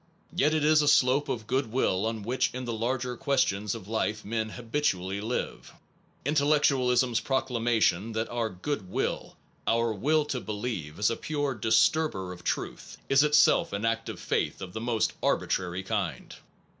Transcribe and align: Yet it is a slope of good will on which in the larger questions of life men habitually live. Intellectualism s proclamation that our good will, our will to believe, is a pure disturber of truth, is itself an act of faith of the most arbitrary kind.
Yet 0.35 0.55
it 0.55 0.63
is 0.65 0.81
a 0.81 0.87
slope 0.87 1.29
of 1.29 1.45
good 1.45 1.71
will 1.71 2.07
on 2.07 2.23
which 2.23 2.49
in 2.55 2.65
the 2.65 2.73
larger 2.73 3.15
questions 3.15 3.75
of 3.75 3.87
life 3.87 4.25
men 4.25 4.49
habitually 4.49 5.21
live. 5.21 5.73
Intellectualism 6.25 7.11
s 7.11 7.19
proclamation 7.19 8.13
that 8.13 8.27
our 8.29 8.49
good 8.49 8.89
will, 8.89 9.35
our 9.67 9.93
will 9.93 10.25
to 10.25 10.39
believe, 10.39 10.97
is 10.97 11.11
a 11.11 11.15
pure 11.15 11.53
disturber 11.53 12.33
of 12.33 12.43
truth, 12.43 12.97
is 13.09 13.21
itself 13.21 13.73
an 13.73 13.85
act 13.85 14.09
of 14.09 14.19
faith 14.19 14.59
of 14.59 14.73
the 14.73 14.81
most 14.81 15.13
arbitrary 15.21 15.83
kind. 15.83 16.33